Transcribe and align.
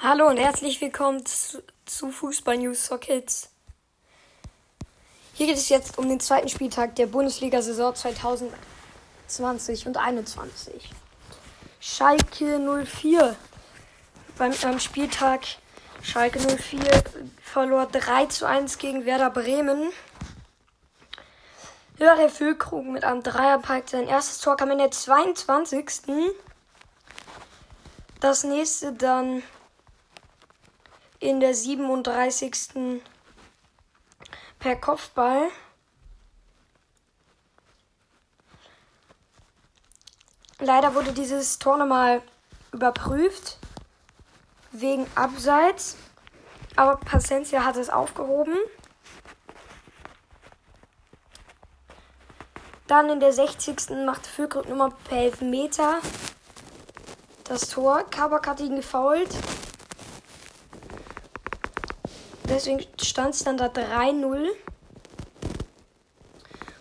Hallo 0.00 0.28
und 0.28 0.36
herzlich 0.36 0.80
willkommen 0.80 1.26
zu, 1.26 1.60
zu 1.84 2.12
Fußball 2.12 2.56
News 2.56 2.86
for 2.86 3.00
Kids. 3.00 3.50
Hier 5.34 5.48
geht 5.48 5.56
es 5.56 5.68
jetzt 5.70 5.98
um 5.98 6.08
den 6.08 6.20
zweiten 6.20 6.48
Spieltag 6.48 6.94
der 6.94 7.06
Bundesliga-Saison 7.06 7.96
2020 7.96 9.88
und 9.88 9.94
2021. 9.94 10.88
Schalke 11.80 12.60
04 12.60 13.34
beim, 14.38 14.52
beim 14.62 14.78
Spieltag 14.78 15.40
Schalke 16.00 16.38
04 16.38 17.02
verlor 17.42 17.86
3 17.86 18.26
zu 18.26 18.46
1 18.46 18.78
gegen 18.78 19.04
Werder 19.04 19.30
Bremen. 19.30 19.90
Höhere 21.96 22.28
Füllkrug 22.28 22.86
mit 22.86 23.02
einem 23.02 23.24
Dreierpack. 23.24 23.88
Sein 23.88 24.06
erstes 24.06 24.38
Tor 24.38 24.56
kam 24.56 24.70
in 24.70 24.78
der 24.78 24.92
22. 24.92 25.86
Das 28.20 28.44
nächste 28.44 28.92
dann 28.92 29.42
in 31.20 31.40
der 31.40 31.54
37. 31.54 33.00
per 34.58 34.76
Kopfball. 34.76 35.48
Leider 40.60 40.94
wurde 40.94 41.12
dieses 41.12 41.58
Tor 41.58 41.76
nochmal 41.76 42.22
überprüft 42.72 43.58
wegen 44.72 45.06
Abseits, 45.14 45.96
aber 46.76 46.96
Paciencia 46.96 47.64
hat 47.64 47.76
es 47.76 47.90
aufgehoben. 47.90 48.56
Dann 52.86 53.10
in 53.10 53.20
der 53.20 53.32
60. 53.32 53.90
machte 54.06 54.28
Füllkrug 54.28 54.68
Nummer 54.68 54.90
per 55.08 55.18
Elfmeter 55.18 56.00
das 57.44 57.68
Tor. 57.68 58.04
Kabak 58.10 58.46
hat 58.46 58.60
ihn 58.60 58.76
gefault. 58.76 59.28
Deswegen 62.58 62.84
stand 63.00 63.36
es 63.36 63.44
dann 63.44 63.56
da 63.56 63.66
3-0. 63.66 64.48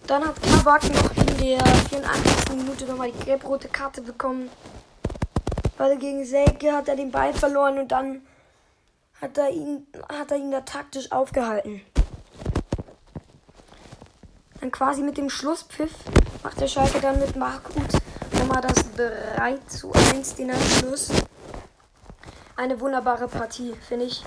Dann 0.07 0.27
hat 0.27 0.41
Kabak 0.41 0.81
noch 0.85 1.15
in 1.15 1.38
der 1.38 1.63
84. 1.63 2.55
Minute 2.55 2.85
nochmal 2.85 3.11
die 3.11 3.25
gelb-rote 3.25 3.67
Karte 3.67 4.02
bekommen. 4.02 4.49
Weil 5.77 5.99
gegen 5.99 6.25
Selke 6.25 6.73
hat 6.73 6.87
er 6.87 6.95
den 6.95 7.11
Ball 7.11 7.31
verloren 7.31 7.77
und 7.77 7.91
dann 7.91 8.25
hat 9.21 9.37
er 9.37 9.52
ihn, 9.52 9.85
hat 10.09 10.31
er 10.31 10.37
ihn 10.37 10.49
da 10.49 10.61
taktisch 10.61 11.11
aufgehalten. 11.11 11.81
Dann 14.59 14.71
quasi 14.71 15.03
mit 15.03 15.15
dem 15.19 15.30
Schlusspfiff 15.30 15.93
macht 16.41 16.59
der 16.59 16.67
Schalke 16.69 16.99
dann 17.02 17.19
mit 17.19 17.35
Markut 17.35 17.75
nochmal 18.33 18.61
das 18.63 18.83
3 18.95 19.59
zu 19.67 19.91
1 19.93 20.33
den 20.33 20.49
Anschluss. 20.49 21.09
Eine 22.55 22.80
wunderbare 22.80 23.27
Partie, 23.27 23.75
finde 23.87 24.05
ich. 24.05 24.23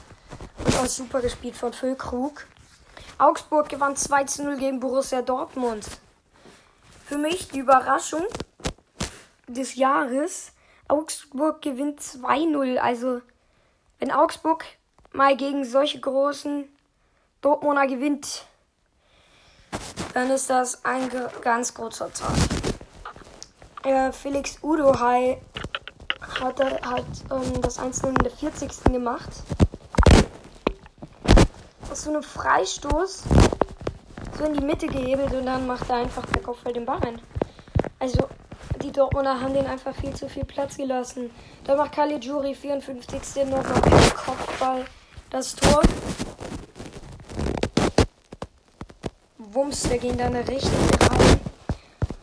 Und 0.80 0.88
super 0.88 1.20
gespielt 1.20 1.56
von 1.56 1.74
Füllkrug. 1.74 2.46
Augsburg 3.18 3.68
gewann 3.68 3.96
2 3.96 4.24
zu 4.24 4.44
0 4.44 4.56
gegen 4.56 4.80
Borussia 4.80 5.20
Dortmund. 5.20 5.86
Für 7.04 7.18
mich 7.18 7.48
die 7.48 7.58
Überraschung 7.58 8.22
des 9.46 9.74
Jahres. 9.74 10.52
Augsburg 10.88 11.60
gewinnt 11.60 12.00
2-0. 12.00 12.78
Also, 12.78 13.20
wenn 13.98 14.10
Augsburg 14.10 14.64
mal 15.12 15.36
gegen 15.36 15.66
solche 15.66 16.00
großen 16.00 16.66
Dortmunder 17.42 17.86
gewinnt, 17.86 18.46
dann 20.14 20.30
ist 20.30 20.48
das 20.48 20.82
ein 20.82 21.10
ganz 21.42 21.74
großer 21.74 22.10
Tag. 22.10 22.36
Äh, 23.84 24.12
Felix 24.12 24.56
Udohai 24.62 25.42
hat, 26.40 26.58
hat 26.58 27.04
ähm, 27.30 27.60
das 27.60 27.78
1 27.78 28.02
in 28.04 28.14
der 28.14 28.30
40. 28.30 28.84
gemacht. 28.84 29.30
So 32.00 32.08
einem 32.08 32.22
Freistoß 32.22 33.24
so 34.38 34.44
in 34.46 34.54
die 34.54 34.64
Mitte 34.64 34.86
gehebelt 34.86 35.34
und 35.34 35.44
dann 35.44 35.66
macht 35.66 35.90
er 35.90 35.96
einfach 35.96 36.26
per 36.26 36.40
Kopfball 36.40 36.72
den 36.72 36.86
Ball 36.86 36.96
rein. 36.96 37.20
Also, 37.98 38.26
die 38.82 38.90
Dortmunder 38.90 39.38
haben 39.38 39.52
den 39.52 39.66
einfach 39.66 39.94
viel 39.94 40.14
zu 40.14 40.26
viel 40.26 40.46
Platz 40.46 40.78
gelassen. 40.78 41.30
Da 41.64 41.76
macht 41.76 41.92
Kali 41.92 42.16
Juri 42.16 42.54
54. 42.54 43.44
noch 43.44 43.62
mal 43.62 43.82
per 43.82 44.10
Kopfball 44.12 44.86
das 45.28 45.54
Tor. 45.54 45.82
Wumms, 49.36 49.82
der 49.82 49.98
ging 49.98 50.16
dann 50.16 50.34
richtig 50.34 50.70
rein. 51.02 51.40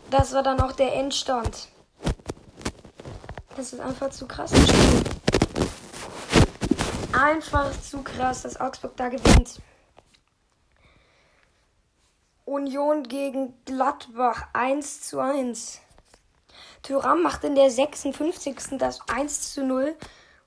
Das 0.09 0.33
war 0.33 0.41
dann 0.41 0.59
auch 0.59 0.71
der 0.71 0.95
Endstand. 0.95 1.67
Das 3.55 3.73
ist 3.73 3.79
einfach 3.79 4.09
zu 4.09 4.27
krass. 4.27 4.51
Einfach 7.11 7.71
zu 7.79 8.01
krass, 8.01 8.41
dass 8.41 8.59
Augsburg 8.59 8.97
da 8.97 9.09
gewinnt. 9.09 9.59
Union 12.47 13.03
gegen 13.03 13.53
Gladbach 13.65 14.47
1 14.53 15.01
zu 15.01 15.19
1. 15.19 15.81
Thuram 16.81 17.21
macht 17.21 17.43
in 17.43 17.55
der 17.55 17.69
56. 17.69 18.77
das 18.77 19.01
1 19.09 19.53
zu 19.53 19.65
0 19.65 19.93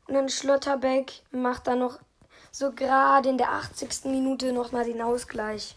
und 0.06 0.14
dann 0.14 0.30
Schlotterbeck 0.30 1.12
macht 1.30 1.66
dann 1.66 1.80
noch 1.80 1.98
so 2.50 2.72
gerade 2.72 3.28
in 3.28 3.36
der 3.36 3.52
80. 3.52 4.06
Minute 4.06 4.54
nochmal 4.54 4.86
den 4.86 5.02
Ausgleich. 5.02 5.76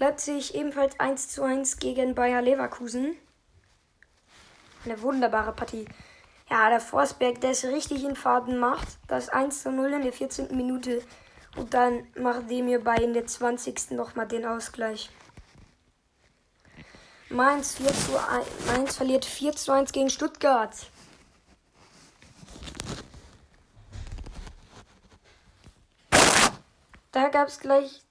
Leipzig 0.00 0.56
ebenfalls 0.56 0.98
1 0.98 1.28
zu 1.28 1.44
1 1.44 1.76
gegen 1.76 2.16
Bayer 2.16 2.42
Leverkusen. 2.42 3.14
Eine 4.84 5.00
wunderbare 5.02 5.52
Partie. 5.52 5.86
Ja, 6.50 6.68
der 6.68 6.80
Forsberg, 6.80 7.40
der 7.42 7.52
ist 7.52 7.64
richtig 7.66 8.02
in 8.02 8.16
Faden 8.16 8.58
macht. 8.58 8.88
Das 9.06 9.28
1 9.28 9.62
zu 9.62 9.70
0 9.70 9.92
in 9.92 10.02
der 10.02 10.12
14. 10.12 10.56
Minute. 10.56 11.00
Und 11.56 11.74
dann 11.74 12.06
macht 12.16 12.50
Demir 12.50 12.82
bei 12.82 12.96
in 12.96 13.12
der 13.12 13.26
20. 13.26 13.90
nochmal 13.92 14.26
den 14.26 14.46
Ausgleich. 14.46 15.10
Mainz, 17.28 17.74
4 17.74 17.86
zu 17.86 18.28
1, 18.28 18.46
Mainz 18.66 18.96
verliert 18.96 19.24
4 19.24 19.52
zu 19.52 19.72
1 19.72 19.92
gegen 19.92 20.10
Stuttgart. 20.10 20.74
Da 27.10 27.28
gab 27.28 27.48
es 27.48 27.60
gleich 27.60 28.02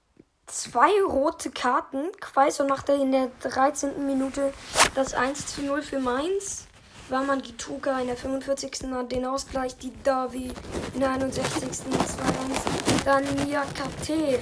zwei 0.46 0.90
rote 1.02 1.50
Karten. 1.50 2.12
Quaiso 2.20 2.66
machte 2.66 2.92
in 2.92 3.10
der 3.10 3.30
13. 3.40 4.06
Minute 4.06 4.52
das 4.94 5.14
1 5.14 5.54
zu 5.54 5.62
0 5.62 5.82
für 5.82 5.98
Mainz. 5.98 6.66
War 7.08 7.24
man 7.24 7.42
die 7.42 7.56
Tuka 7.56 8.00
in 8.00 8.06
der 8.06 8.16
45. 8.16 8.90
hat 8.92 9.12
den 9.12 9.26
Ausgleich, 9.26 9.76
die 9.76 9.92
Davi 10.02 10.50
in 10.94 11.00
der 11.00 11.10
61. 11.10 11.68
2-1. 11.70 13.04
Dann 13.04 13.24
Niakate 13.44 14.40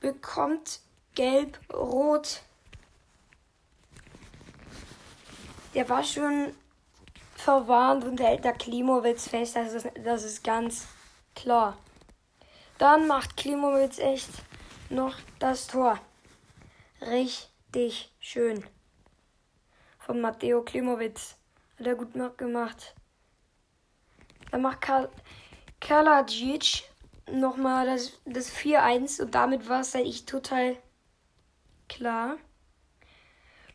bekommt 0.00 0.80
gelb-rot. 1.14 2.42
Der 5.74 5.88
war 5.88 6.02
schon 6.02 6.54
verwarnt 7.36 8.04
und 8.04 8.20
hält 8.20 8.44
da 8.44 8.52
Klimowitz 8.52 9.28
fest. 9.28 9.56
Das 9.56 9.72
ist, 9.72 9.86
das 10.04 10.24
ist 10.24 10.42
ganz 10.42 10.86
klar. 11.34 11.76
Dann 12.78 13.06
macht 13.06 13.36
Klimowitz 13.36 13.98
echt 13.98 14.30
noch 14.90 15.14
das 15.38 15.66
Tor. 15.66 15.98
Richtig 17.00 18.12
schön. 18.20 18.64
Von 19.98 20.20
Matteo 20.20 20.62
Klimowitz. 20.62 21.37
Hat 21.78 21.86
er 21.86 21.94
gut 21.94 22.14
gemacht. 22.36 22.94
Dann 24.50 24.62
macht 24.62 24.80
Kal 24.80 25.10
Kalajic 25.80 26.84
nochmal 27.30 27.86
das, 27.86 28.12
das 28.24 28.50
4-1 28.50 29.22
und 29.22 29.34
damit 29.34 29.68
war 29.68 29.80
es 29.80 29.94
eigentlich 29.94 30.26
total 30.26 30.76
klar. 31.88 32.36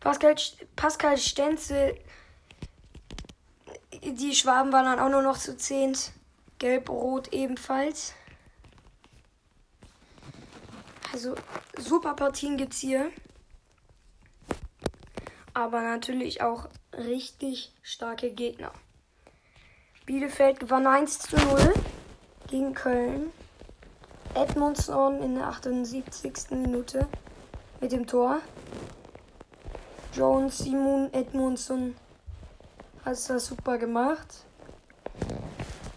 Pascal, 0.01 0.35
Pascal 0.75 1.17
Stenzel, 1.17 1.97
die 4.01 4.35
Schwaben 4.35 4.73
waren 4.73 4.85
dann 4.85 4.99
auch 4.99 5.09
nur 5.09 5.21
noch 5.21 5.37
zu 5.37 5.55
10. 5.55 5.95
Gelb-Rot 6.59 7.31
ebenfalls. 7.31 8.13
Also 11.13 11.35
super 11.77 12.15
Partien 12.15 12.57
gibt 12.57 12.73
es 12.73 12.79
hier. 12.79 13.11
Aber 15.53 15.81
natürlich 15.81 16.41
auch 16.41 16.67
richtig 16.97 17.71
starke 17.81 18.31
Gegner. 18.31 18.71
Bielefeld 20.05 20.59
gewann 20.59 20.85
1 20.85 21.19
zu 21.19 21.35
0 21.37 21.73
gegen 22.47 22.73
Köln. 22.73 23.31
Edmundson 24.35 25.21
in 25.21 25.35
der 25.35 25.47
78. 25.47 26.51
Minute 26.51 27.07
mit 27.79 27.91
dem 27.91 28.07
Tor. 28.07 28.39
Jones 30.13 30.57
Simon 30.57 31.13
Edmundson 31.13 31.95
hat 33.05 33.17
das 33.29 33.45
super 33.45 33.77
gemacht. 33.77 34.45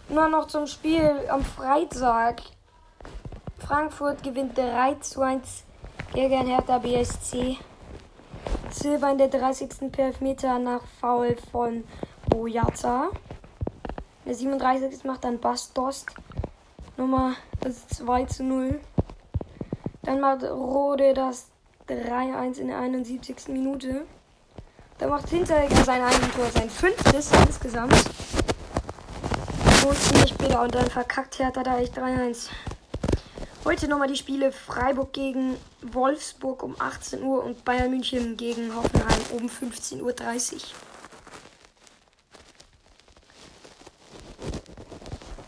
Nur 0.08 0.28
noch 0.28 0.46
zum 0.46 0.66
Spiel 0.66 1.26
am 1.28 1.44
Freitag. 1.44 2.42
Frankfurt 3.58 4.22
gewinnt 4.22 4.56
3 4.56 4.94
zu 5.00 5.22
1 5.22 5.64
gegen 6.14 6.46
Hertha 6.46 6.78
BSC. 6.78 7.58
Silber 8.76 9.11
in 9.11 9.17
der 9.17 9.28
30. 9.28 9.90
per 9.90 10.06
Elfmeter 10.06 10.58
nach 10.58 10.82
Foul 11.00 11.34
von 11.50 11.84
Boyata. 12.28 13.08
Der 14.26 14.34
37. 14.34 15.02
macht 15.05 15.25
dann 15.25 15.40
Bastos. 15.40 16.05
Nummer 16.99 17.37
2 17.62 18.25
zu 18.26 18.44
0. 18.44 18.78
Dann 20.02 20.20
macht 20.20 20.43
Rode 20.44 21.14
das 21.14 21.46
3-1 21.88 22.58
in 22.58 22.69
der 22.69 22.78
71. 22.78 23.49
Minute. 23.49 24.05
Dann 24.99 25.08
macht 25.08 25.31
Hinteregger 25.31 25.82
sein 25.84 26.02
Eigentor, 26.02 26.50
sein 26.52 26.69
fünftes 26.69 27.32
insgesamt. 27.32 27.94
Und 29.88 29.96
ziemlich 29.96 30.37
bitter 30.37 30.61
und 30.62 30.75
dann 30.75 30.90
verkackt 30.90 31.38
Hertha 31.38 31.62
da 31.62 31.78
echt 31.78 31.96
3-1. 31.99 32.50
Heute 33.66 33.88
nochmal 33.88 34.06
die 34.06 34.14
Spiele 34.14 34.52
Freiburg 34.52 35.12
gegen 35.12 35.56
Wolfsburg 35.82 36.62
um 36.62 36.76
18 36.78 37.20
Uhr 37.24 37.42
und 37.42 37.64
Bayern 37.64 37.90
München 37.90 38.36
gegen 38.36 38.72
Hoffenheim 38.72 39.20
um 39.32 39.48
15.30 39.48 40.02
Uhr. 40.02 40.60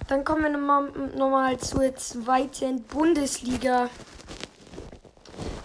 Dann 0.08 0.24
kommen 0.24 0.42
wir 0.42 0.50
nochmal 0.50 0.90
noch 1.16 1.58
zur 1.58 1.94
zweiten 1.94 2.82
Bundesliga. 2.82 3.88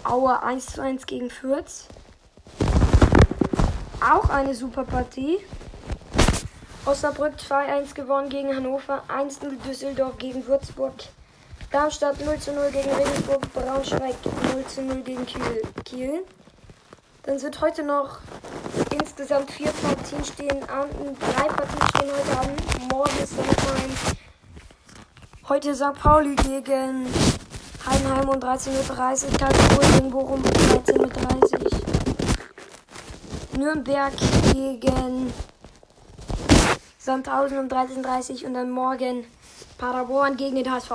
Aue 0.04 0.44
1 0.44 0.74
zu 0.74 0.82
1 0.84 1.08
gegen 1.08 1.32
Fürth. 1.32 1.88
Auch 4.00 4.30
eine 4.30 4.54
super 4.54 4.84
Partie. 4.84 5.40
Osnabrück 6.86 7.34
2-1 7.38 7.96
gewonnen 7.96 8.30
gegen 8.30 8.56
Hannover, 8.56 9.02
1-0 9.08 9.58
Düsseldorf 9.68 10.20
gegen 10.20 10.46
Würzburg, 10.46 10.94
Darmstadt 11.74 12.24
0 12.24 12.38
0 12.38 12.72
gegen 12.72 12.92
Regensburg, 12.92 13.52
Braunschweig 13.52 14.16
0 14.54 14.64
0 14.86 15.02
gegen 15.02 15.26
Kiel. 15.84 16.24
Dann 17.24 17.42
wird 17.42 17.62
heute 17.62 17.82
noch 17.82 18.20
insgesamt 18.92 19.50
vier 19.50 19.72
Partien 19.72 20.24
stehen 20.24 20.70
an, 20.70 20.88
drei 21.20 21.48
Partien 21.48 21.88
stehen 21.90 22.12
heute 22.12 22.40
an. 22.40 22.56
Morgen 22.92 23.18
ist 23.24 23.36
dann 23.36 23.48
noch. 23.48 23.56
Heute 25.50 25.74
St. 25.74 25.94
Pauli 26.00 26.36
gegen 26.36 27.08
Heidenheim 27.88 28.30
um 28.30 28.40
13.30 28.40 29.32
Uhr, 29.32 29.38
Karlsruhe 29.40 29.94
gegen 29.96 30.12
Bochum 30.12 30.44
um 30.44 30.44
13.30 30.44 31.64
Uhr. 31.64 31.72
Nürnberg 33.58 34.14
gegen 34.54 35.34
Sandhausen 37.00 37.58
um 37.58 37.68
13.30 37.68 38.42
Uhr 38.42 38.48
und 38.50 38.54
dann 38.54 38.70
morgen 38.70 39.26
Paderborn 39.80 40.38
gegen 40.38 40.58
den 40.58 40.72
HSV. 40.72 40.92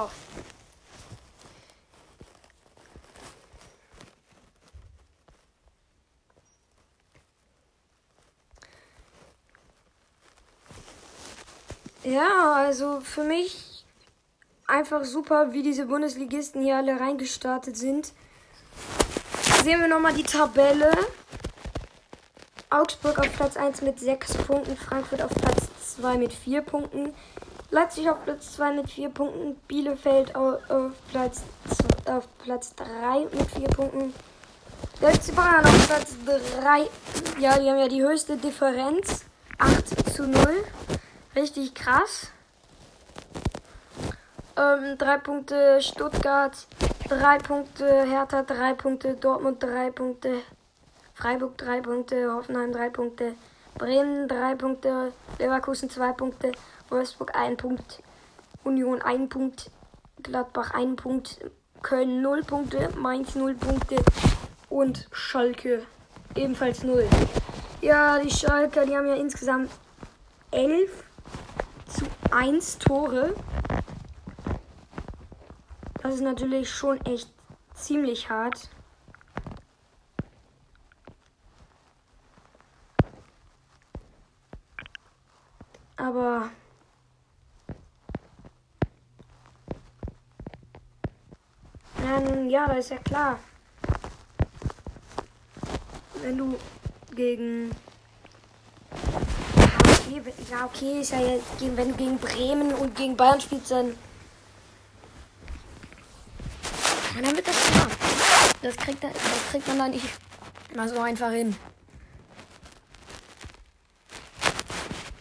Ja, 12.08 12.54
also 12.54 13.00
für 13.00 13.22
mich 13.22 13.84
einfach 14.66 15.04
super, 15.04 15.52
wie 15.52 15.62
diese 15.62 15.84
Bundesligisten 15.84 16.62
hier 16.62 16.76
alle 16.76 16.98
reingestartet 16.98 17.76
sind. 17.76 18.14
Sehen 19.62 19.80
wir 19.80 19.88
nochmal 19.88 20.14
die 20.14 20.22
Tabelle. 20.22 20.90
Augsburg 22.70 23.18
auf 23.18 23.30
Platz 23.34 23.58
1 23.58 23.82
mit 23.82 24.00
6 24.00 24.38
Punkten, 24.38 24.74
Frankfurt 24.74 25.20
auf 25.20 25.34
Platz 25.34 25.68
2 25.96 26.16
mit 26.16 26.32
4 26.32 26.62
Punkten, 26.62 27.14
Leipzig 27.70 28.08
auf 28.08 28.24
Platz 28.24 28.54
2 28.54 28.72
mit 28.72 28.90
4 28.90 29.10
Punkten, 29.10 29.56
Bielefeld 29.68 30.34
auf, 30.34 30.92
Platz, 31.10 31.42
auf 32.06 32.26
Platz 32.38 32.74
3 32.74 33.26
mit 33.32 33.50
4 33.50 33.68
Punkten, 33.68 34.14
der 35.02 35.14
FC 35.14 35.34
Bayern 35.34 35.66
auf 35.66 35.86
Platz 35.86 36.16
3, 36.62 36.88
ja, 37.38 37.58
die 37.58 37.68
haben 37.68 37.78
ja 37.78 37.88
die 37.88 38.02
höchste 38.02 38.38
Differenz, 38.38 39.08
8 39.10 39.18
zu 39.18 39.24
0, 39.24 39.27
richtig 41.38 41.74
krass. 41.74 42.30
Ähm, 44.56 44.98
3 44.98 45.18
Punkte 45.18 45.80
Stuttgart, 45.80 46.66
3 47.08 47.38
Punkte 47.38 48.04
Hertha, 48.04 48.42
3 48.42 48.74
Punkte 48.74 49.14
Dortmund, 49.14 49.62
3 49.62 49.90
Punkte 49.90 50.42
Freiburg 51.18 51.58
3 51.58 51.80
Punkte, 51.80 52.32
Hoffenheim 52.32 52.70
3 52.70 52.90
Punkte, 52.90 53.34
Bremen 53.76 54.28
3 54.28 54.54
Punkte, 54.54 55.12
Leverkusen 55.40 55.90
2 55.90 56.12
Punkte, 56.12 56.52
Wolfsburg 56.90 57.34
1 57.34 57.56
Punkt, 57.56 58.02
Union 58.62 59.02
1 59.02 59.28
Punkt, 59.28 59.70
Gladbach 60.22 60.74
1 60.74 60.94
Punkt, 60.94 61.40
Köln 61.82 62.22
0 62.22 62.44
Punkte, 62.44 62.88
Mainz 62.96 63.34
0 63.34 63.54
Punkte 63.54 63.96
und 64.70 65.08
Schalke 65.10 65.82
ebenfalls 66.36 66.84
0. 66.84 67.04
Ja, 67.80 68.20
die 68.20 68.30
Schalke, 68.30 68.86
die 68.86 68.96
haben 68.96 69.08
ja 69.08 69.16
insgesamt 69.16 69.72
11 70.52 70.88
zu 70.88 71.07
1 72.30 72.78
Tore. 72.78 73.34
Das 76.02 76.14
ist 76.14 76.20
natürlich 76.20 76.70
schon 76.70 77.00
echt 77.02 77.32
ziemlich 77.74 78.28
hart. 78.28 78.68
Aber 85.96 86.50
ähm, 92.04 92.48
ja, 92.48 92.66
das 92.68 92.78
ist 92.78 92.90
ja 92.90 92.98
klar. 92.98 93.38
Wenn 96.22 96.38
du 96.38 96.58
gegen 97.14 97.70
ja, 100.50 100.64
okay, 100.64 101.00
ist 101.00 101.12
ja 101.12 101.20
jetzt, 101.20 101.46
wenn 101.60 101.90
du 101.90 101.96
gegen 101.96 102.18
Bremen 102.18 102.74
und 102.74 102.94
gegen 102.94 103.16
Bayern 103.16 103.40
spielst, 103.40 103.70
dann. 103.70 103.94
Ja, 107.14 107.22
dann 107.22 107.36
wird 107.36 107.46
das 107.46 107.56
klar. 107.56 107.88
Das 108.62 108.76
kriegt, 108.76 109.04
das 109.04 109.12
kriegt 109.50 109.68
man 109.68 109.78
dann 109.78 109.90
nicht 109.90 110.06
mal 110.74 110.88
so 110.88 111.00
einfach 111.00 111.30
hin. 111.30 111.56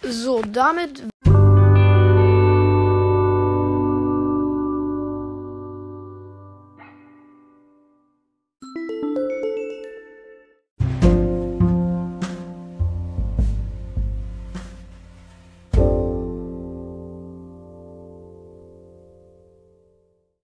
So, 0.03 0.41
damit 0.41 1.03